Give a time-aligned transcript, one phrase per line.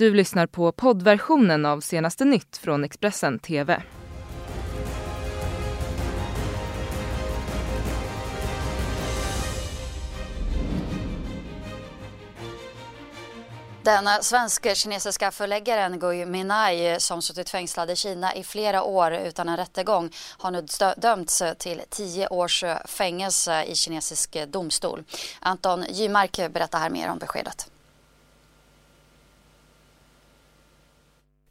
[0.00, 3.82] Du lyssnar på poddversionen av senaste nytt från Expressen TV.
[13.82, 19.56] Den svensk-kinesiska förläggaren Gui Minai som suttit fängslad i Kina i flera år utan en
[19.56, 25.04] rättegång har nu dömts till tio års eh, fängelse i kinesisk domstol.
[25.40, 27.70] Anton Gymark berättar här mer om beskedet.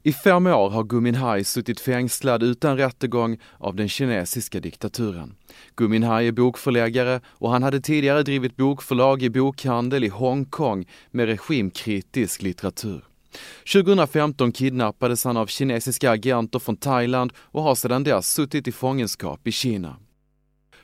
[0.02, 5.34] I fem år har Gui Minhai suttit fängslad utan rättegång av den kinesiska diktaturen.
[5.76, 11.26] Gui Minhai är bokförläggare och han hade tidigare drivit bokförlag i bokhandel i Hongkong med
[11.26, 13.04] regimkritisk litteratur.
[13.72, 19.46] 2015 kidnappades han av kinesiska agenter från Thailand och har sedan dess suttit i fångenskap
[19.46, 19.96] i Kina.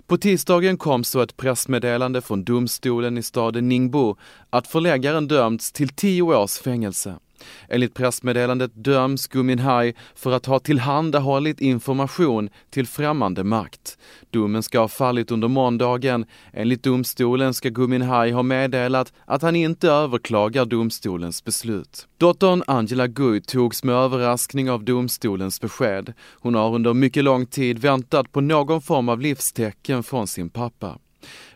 [0.06, 4.16] På tisdagen kom så ett pressmeddelande från domstolen i staden Ningbo
[4.50, 7.18] att förläggaren dömts till tio års fängelse.
[7.68, 13.98] Enligt pressmeddelandet döms Gui Minhai för att ha tillhandahållit information till främmande makt.
[14.30, 16.26] Domen ska ha fallit under måndagen.
[16.52, 22.06] Enligt domstolen ska Gui Minhai ha meddelat att han inte överklagar domstolens beslut.
[22.18, 26.12] Dottern Angela Gui togs med överraskning av domstolens besked.
[26.40, 30.98] Hon har under mycket lång tid väntat på någon form av livstecken från sin pappa.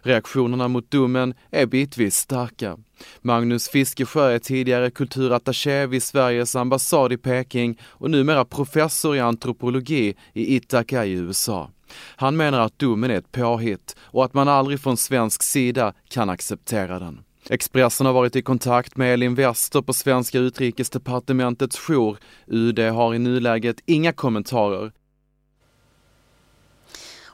[0.03, 2.79] Reaktionerna mot domen är bitvis starka.
[3.23, 10.15] Magnus Fiskesjö är tidigare kulturattaché vid Sveriges ambassad i Peking och numera professor i antropologi
[10.33, 11.71] i Ithaca i USA.
[12.17, 16.31] Han menar att domen är ett påhitt och att man aldrig från svensk sida kan
[16.31, 17.21] acceptera den.
[17.51, 22.17] Expressen har varit i kontakt med Elin Wester på svenska utrikesdepartementets jour.
[22.47, 24.93] UD har i nuläget inga kommentarer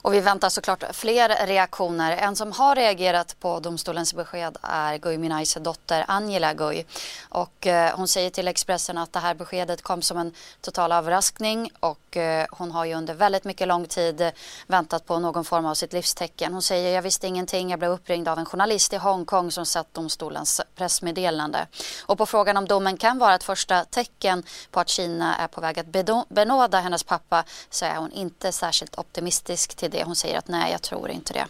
[0.07, 2.17] och vi väntar såklart fler reaktioner.
[2.17, 6.85] En som har reagerat på domstolens besked är Gui Minais dotter Angela Gui.
[7.29, 11.71] Och eh, hon säger till Expressen att det här beskedet kom som en total överraskning
[11.81, 14.33] och eh, hon har ju under väldigt mycket lång tid
[14.67, 16.53] väntat på någon form av sitt livstecken.
[16.53, 19.95] Hon säger jag visste ingenting, jag blev uppringd av en journalist i Hongkong som sett
[19.95, 21.67] domstolens pressmeddelande.
[22.07, 25.61] Och på frågan om domen kan vara ett första tecken på att Kina är på
[25.61, 25.87] väg att
[26.29, 30.05] benåda hennes pappa så är hon inte särskilt optimistisk till det det.
[30.05, 31.47] Hon säger att nej, jag tror inte det.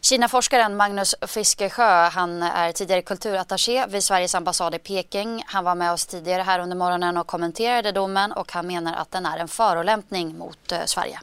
[0.00, 5.42] Kinaforskaren Magnus Fiskesjö, han är tidigare kulturattaché vid Sveriges ambassad i Peking.
[5.46, 9.10] Han var med oss tidigare här under morgonen och kommenterade domen och han menar att
[9.10, 11.20] den är en förolämpning mot eh, Sverige.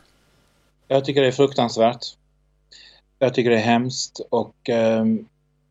[0.87, 2.05] Jag tycker det är fruktansvärt.
[3.19, 5.05] Jag tycker det är hemskt och eh,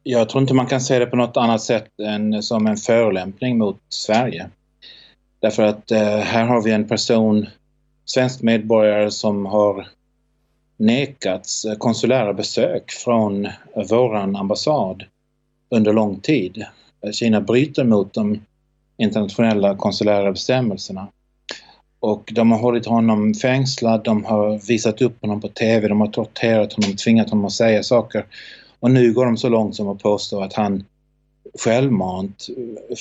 [0.02, 3.58] jag tror inte man kan se det på något annat sätt än som en förolämpning
[3.58, 4.50] mot Sverige.
[5.40, 7.48] Därför att eh, här har vi en person,
[8.04, 9.88] svensk medborgare som har
[10.80, 13.48] nekats konsulära besök från
[13.90, 15.04] våran ambassad
[15.70, 16.64] under lång tid.
[17.12, 18.40] Kina bryter mot de
[18.98, 21.08] internationella konsulära bestämmelserna.
[22.00, 26.08] Och de har hållit honom fängslad, de har visat upp honom på TV, de har
[26.08, 28.24] torterat honom, tvingat honom att säga saker.
[28.80, 30.84] Och nu går de så långt som att påstå att han
[31.58, 32.46] självmant,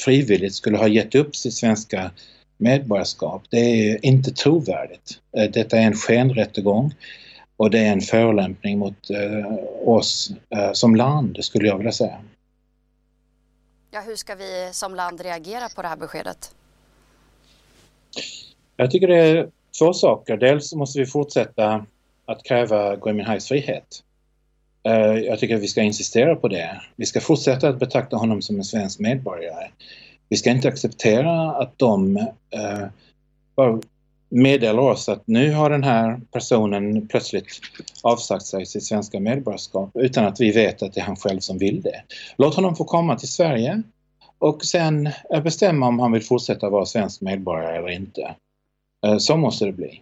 [0.05, 2.11] frivilligt skulle ha gett upp sitt svenska
[2.57, 3.43] medborgarskap.
[3.49, 5.19] Det är inte trovärdigt.
[5.53, 6.93] Detta är en skenrättegång.
[7.59, 9.53] Och det är en förolämpning mot eh,
[9.85, 12.21] oss eh, som land, skulle jag vilja säga.
[13.91, 16.55] Ja, hur ska vi som land reagera på det här beskedet?
[18.75, 19.49] Jag tycker det är
[19.79, 20.37] två saker.
[20.37, 21.85] Dels måste vi fortsätta
[22.25, 24.03] att kräva Gui Minhais frihet.
[24.83, 26.81] Eh, jag tycker att vi ska insistera på det.
[26.95, 29.71] Vi ska fortsätta att betrakta honom som en svensk medborgare.
[30.29, 32.17] Vi ska inte acceptera att de
[32.49, 32.87] eh,
[34.29, 37.47] meddelar oss att nu har den här personen plötsligt
[38.03, 41.57] avsagt sig sitt svenska medborgarskap utan att vi vet att det är han själv som
[41.57, 42.03] vill det.
[42.37, 43.83] Låt honom få komma till Sverige
[44.39, 48.35] och sen eh, bestämma om han vill fortsätta vara svensk medborgare eller inte.
[49.05, 50.01] Eh, så måste det bli.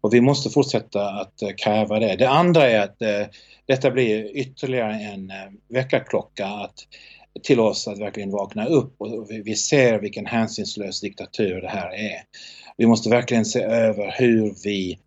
[0.00, 2.16] Och vi måste fortsätta att eh, kräva det.
[2.16, 2.96] Det andra är att
[3.66, 5.32] detta blir ytterligare en
[5.68, 6.74] väckarklocka att
[7.42, 12.22] till oss att verkligen vakna upp och vi ser vilken hänsynslös diktatur det här är.
[12.76, 14.98] Vi måste verkligen se över hur vi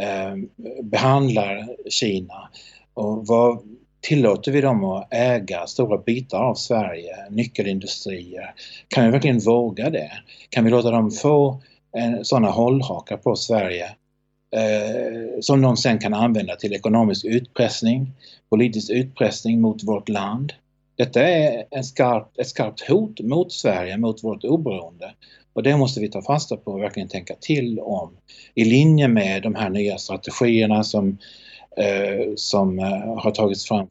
[0.00, 0.36] eh,
[0.82, 2.50] behandlar Kina
[2.94, 3.58] och vad
[4.00, 8.54] tillåter vi dem att äga stora bitar av Sverige, nyckelindustrier?
[8.88, 10.10] Kan vi verkligen våga det?
[10.50, 11.62] Kan vi låta dem få
[11.96, 13.84] eh, sådana hållhakar på Sverige
[14.56, 18.12] eh, som de sen kan använda till ekonomisk utpressning,
[18.50, 20.52] politisk utpressning mot vårt land?
[20.96, 25.14] Detta är en skarp, ett skarpt hot mot Sverige, mot vårt oberoende.
[25.52, 28.16] Och det måste vi ta fasta på och verkligen tänka till om
[28.54, 31.18] i linje med de här nya strategierna som,
[31.76, 33.88] eh, som eh, har tagits fram.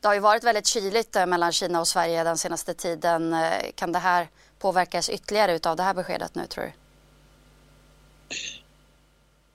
[0.00, 3.32] Det har ju varit väldigt kyligt eh, mellan Kina och Sverige den senaste tiden.
[3.32, 3.40] Eh,
[3.74, 4.26] kan det här
[4.58, 6.70] påverkas ytterligare av det här beskedet nu tror du?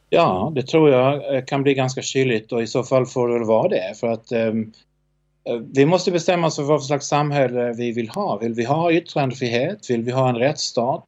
[0.10, 3.44] Ja, det tror jag kan bli ganska kyligt och i så fall får det väl
[3.44, 4.74] vara det för att um,
[5.50, 8.38] Eh, vi måste bestämma oss för vad för slags samhälle vi vill ha.
[8.38, 9.90] Vill vi ha yttrandefrihet?
[9.90, 11.06] Vill vi ha en rättsstat?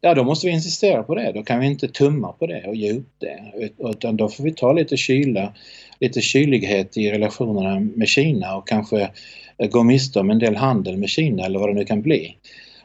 [0.00, 1.32] Ja, då måste vi insistera på det.
[1.32, 3.72] Då kan vi inte tumma på det och ge upp det.
[3.78, 5.52] Utan då får vi ta lite kyla,
[6.00, 9.10] lite kylighet i relationerna med Kina och kanske
[9.58, 12.36] eh, gå miste om en del handel med Kina eller vad det nu kan bli.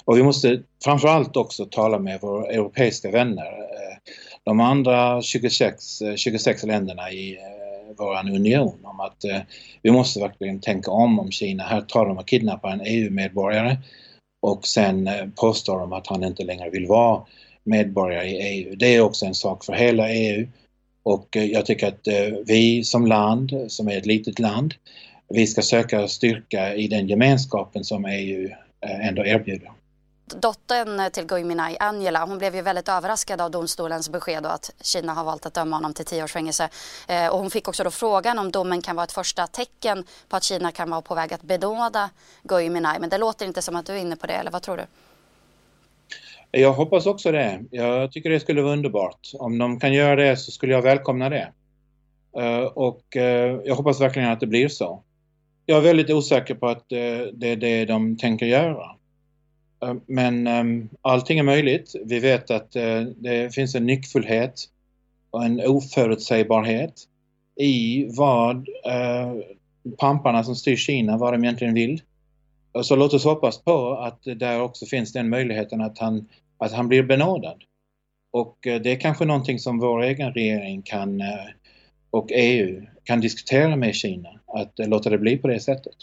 [0.06, 3.46] Och vi måste framförallt också tala med våra europeiska vänner.
[3.46, 3.98] Eh,
[4.44, 7.38] de andra 26, 26 länderna i
[7.98, 9.40] vår union om att eh,
[9.82, 11.64] vi måste verkligen tänka om om Kina.
[11.64, 13.78] Här tar de och kidnappar en EU-medborgare
[14.42, 17.22] och sen eh, påstår de att han inte längre vill vara
[17.64, 18.76] medborgare i EU.
[18.76, 20.48] Det är också en sak för hela EU
[21.04, 24.74] och eh, jag tycker att eh, vi som land, som är ett litet land,
[25.30, 28.50] vi ska söka styrka i den gemenskapen som EU
[28.82, 29.72] eh, ändå erbjuder
[30.36, 34.72] dottern till Gui Minhai, Angela, hon blev ju väldigt överraskad av domstolens besked och att
[34.82, 36.70] Kina har valt att döma honom till tio års fängelse.
[37.08, 40.36] Eh, och hon fick också då frågan om domen kan vara ett första tecken på
[40.36, 42.10] att Kina kan vara på väg att benåda
[42.44, 43.00] Gui Minhai.
[43.00, 44.84] Men det låter inte som att du är inne på det, eller vad tror du?
[46.52, 47.60] Jag hoppas också det.
[47.72, 49.32] Jag tycker det skulle vara underbart.
[49.34, 51.52] Om de kan göra det så skulle jag välkomna det.
[52.38, 53.22] Uh, och uh,
[53.66, 55.04] jag hoppas verkligen att det blir så.
[55.66, 58.97] Jag är väldigt osäker på att uh, det är det de tänker göra.
[59.84, 61.96] Eh, men ehm, allting är möjligt.
[62.06, 64.54] Vi vet att eh, det finns en nyckfullhet
[65.32, 66.94] och en oförutsägbarhet
[67.56, 69.34] i vad eh,
[69.98, 72.02] pamparna som styr Kina, vad de egentligen vill.
[72.82, 76.88] Så låt oss hoppas på att där också finns den möjligheten att han, att han
[76.88, 77.64] blir benådad.
[78.32, 81.22] Och det är kanske någonting som vår egen regering kan
[82.10, 85.96] och EU kan diskutera med Kina, att låta det bli på det sättet.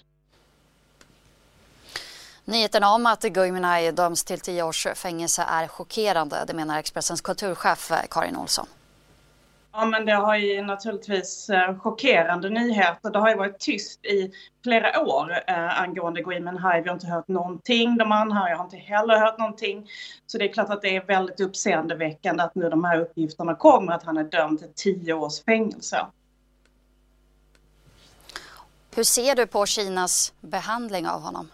[2.47, 7.21] Nyheten om att Gui Minhai döms till tio års fängelse är chockerande, det menar Expressens
[7.21, 8.67] kulturchef eh, Karin Olsson.
[9.73, 13.11] Ja, men det har ju naturligtvis eh, chockerande nyheter.
[13.11, 14.33] Det har ju varit tyst i
[14.63, 16.83] flera år eh, angående Gui Minhai.
[16.83, 17.97] Vi har inte hört någonting.
[17.97, 19.89] De anhöriga har inte heller hört någonting.
[20.27, 23.93] Så det är klart att det är väldigt uppseendeväckande att nu de här uppgifterna kommer
[23.93, 26.07] att han är dömd till tio års fängelse.
[28.95, 31.49] Hur ser du på Kinas behandling av honom?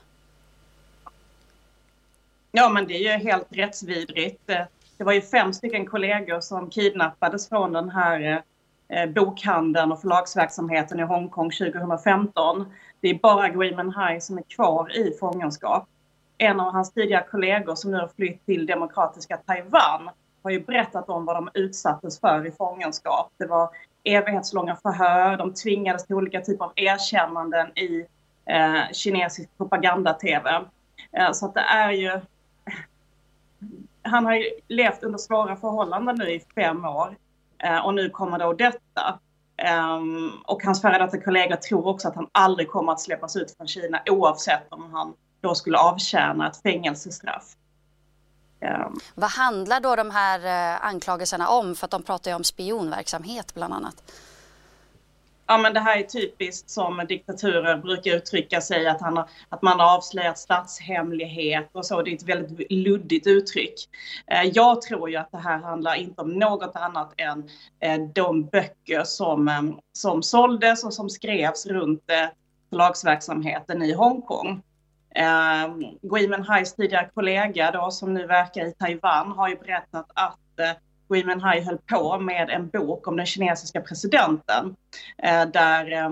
[2.52, 4.50] Ja, men det är ju helt rättsvidrigt.
[4.50, 4.62] Eh,
[4.97, 8.43] det var ju fem stycken kollegor som kidnappades från den här
[8.88, 12.73] eh, bokhandeln och förlagsverksamheten i Hongkong 2015.
[13.00, 15.88] Det är bara Gui Minhai som är kvar i fångenskap.
[16.38, 20.11] En av hans tidigare kollegor som nu har flytt till demokratiska Taiwan
[20.43, 23.32] har ju berättat om vad de utsattes för i fångenskap.
[23.38, 23.70] Det var
[24.05, 28.06] evighetslånga förhör, de tvingades till olika typer av erkännanden i
[28.46, 30.64] eh, kinesisk propaganda-tv.
[31.12, 32.20] Eh, så att det är ju
[34.02, 37.17] han har ju levt under svåra förhållanden nu i fem år
[37.62, 39.19] eh, och nu kommer då detta.
[39.99, 43.56] Um, och hans före detta kollega tror också att han aldrig kommer att släppas ut
[43.56, 47.44] från Kina oavsett om han då skulle avtjäna ett fängelsestraff.
[48.87, 49.00] Um.
[49.14, 51.75] Vad handlar då de här eh, anklagelserna om?
[51.75, 54.03] För att de pratar ju om spionverksamhet bland annat
[55.50, 59.62] ja men det här är typiskt som diktaturer brukar uttrycka sig, att, han har, att
[59.62, 62.02] man har avslöjat statshemlighet och så.
[62.02, 63.75] Det är ett väldigt luddigt uttryck.
[64.26, 67.48] Eh, jag tror ju att det här handlar inte om något annat än
[67.81, 72.29] eh, de böcker som, eh, som såldes och som skrevs runt eh,
[72.70, 74.63] förlagsverksamheten i Hongkong.
[75.15, 80.60] Eh, Gui Minhais tidigare kollega då, som nu verkar i Taiwan har ju berättat att
[80.60, 80.70] eh,
[81.10, 84.76] Gui Minhai höll på med en bok om den kinesiska presidenten
[85.22, 86.10] eh, där eh,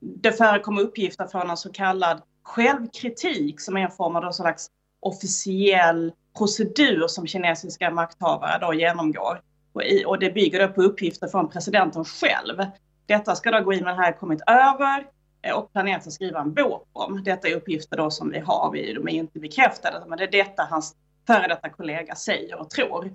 [0.00, 4.66] det förekom uppgifter från en så kallad självkritik som är en form av slags
[5.00, 9.40] officiell procedur som kinesiska makthavare då genomgår.
[9.72, 12.66] Och, i, och det bygger då på uppgifter från presidenten själv.
[13.06, 15.06] Detta ska då Gui Minhai kommit över
[15.42, 17.24] eh, och planerat att skriva en bok om.
[17.24, 20.30] Detta är uppgifter då som vi har, vi, de är inte bekräftade, men det är
[20.30, 23.12] detta hans före detta kollega säger och tror.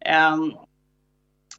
[0.00, 0.52] Ehm,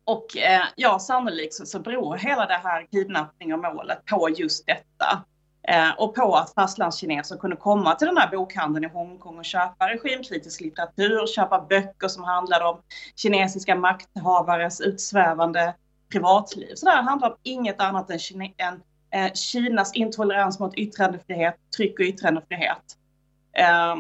[0.06, 4.66] och eh, ja, sannolikt så, så beror hela det här kidnappning och målet på just
[4.66, 5.24] detta.
[5.68, 9.90] Ehm, och på att fastlandskineser kunde komma till den här bokhandeln i Hongkong och köpa
[9.90, 12.82] regimkritisk litteratur, köpa böcker som handlade om
[13.16, 15.76] kinesiska makthavares utsvävande
[16.12, 16.76] privatliv.
[16.76, 18.82] Så det här handlar om inget annat än, Kine än
[19.12, 22.98] eh, Kinas intolerans mot yttrandefrihet, tryck och yttrandefrihet.
[23.54, 23.96] Eh,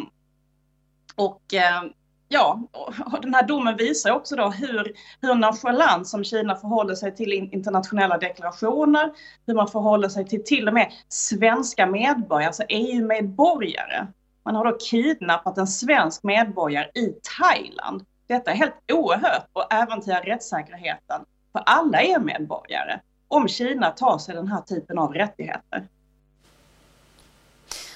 [1.15, 1.93] och ehm,
[2.29, 2.59] ja,
[3.05, 7.33] och den här domen visar också då hur, hur nonchalant som Kina förhåller sig till
[7.33, 9.11] internationella deklarationer,
[9.47, 14.07] hur man förhåller sig till till och med svenska medborgare, alltså EU-medborgare.
[14.43, 18.05] Man har då kidnappat en svensk medborgare i Thailand.
[18.27, 21.21] Detta är helt oerhört och äventyrar rättssäkerheten
[21.51, 25.87] för alla EU-medborgare om Kina tar sig den här typen av rättigheter.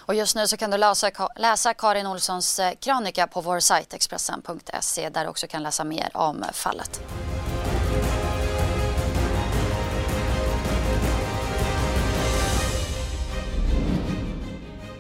[0.06, 3.94] Och just nu så kan du läsa, läsa Karin Olssons eh, krönika på vår sajt
[3.94, 7.02] Expressen.se där du också kan läsa mer om fallet.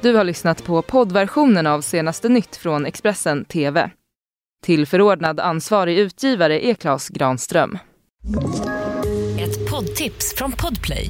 [0.01, 3.91] Du har lyssnat på poddversionen av senaste nytt från Expressen TV.
[4.63, 7.77] Till förordnad ansvarig utgivare är Klas Granström.
[9.39, 11.10] Ett poddtips från Podplay.